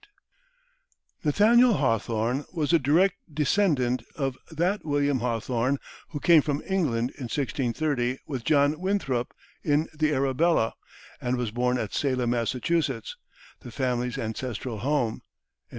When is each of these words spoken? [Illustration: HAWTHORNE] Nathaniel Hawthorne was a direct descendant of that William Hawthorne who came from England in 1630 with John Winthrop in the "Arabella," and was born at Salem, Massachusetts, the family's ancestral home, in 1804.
[Illustration: 1.23 1.23
HAWTHORNE] 1.23 1.25
Nathaniel 1.25 1.73
Hawthorne 1.77 2.45
was 2.53 2.73
a 2.73 2.79
direct 2.79 3.17
descendant 3.31 4.01
of 4.15 4.35
that 4.49 4.83
William 4.83 5.19
Hawthorne 5.19 5.77
who 6.09 6.19
came 6.19 6.41
from 6.41 6.63
England 6.67 7.11
in 7.19 7.25
1630 7.25 8.17
with 8.25 8.43
John 8.43 8.79
Winthrop 8.79 9.31
in 9.63 9.87
the 9.93 10.11
"Arabella," 10.11 10.73
and 11.21 11.37
was 11.37 11.51
born 11.51 11.77
at 11.77 11.93
Salem, 11.93 12.31
Massachusetts, 12.31 13.15
the 13.59 13.69
family's 13.69 14.17
ancestral 14.17 14.79
home, 14.79 15.05
in 15.21 15.21
1804. 15.21 15.21